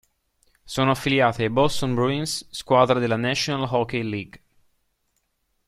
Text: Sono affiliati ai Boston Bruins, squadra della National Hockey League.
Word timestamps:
Sono 0.63 0.89
affiliati 0.89 1.43
ai 1.43 1.51
Boston 1.51 1.93
Bruins, 1.93 2.47
squadra 2.49 2.97
della 2.97 3.17
National 3.17 3.67
Hockey 3.71 4.01
League. 4.01 4.41